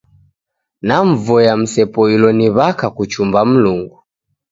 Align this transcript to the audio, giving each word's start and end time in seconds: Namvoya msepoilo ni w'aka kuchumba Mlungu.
Namvoya 0.87 1.53
msepoilo 1.61 2.29
ni 2.37 2.47
w'aka 2.55 2.87
kuchumba 2.95 3.39
Mlungu. 3.49 3.97